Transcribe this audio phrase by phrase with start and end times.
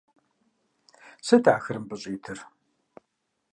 [1.25, 2.39] Сыт ахэр мыбы щӀитыр?